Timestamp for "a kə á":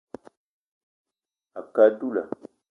1.57-1.89